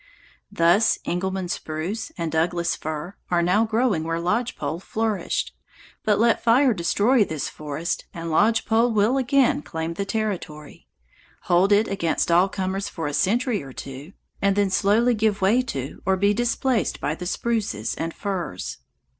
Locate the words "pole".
4.57-4.79, 8.65-8.91